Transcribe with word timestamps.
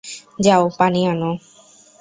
যাও, 0.39 0.63
পানি 0.77 1.01
আনো। 1.07 1.31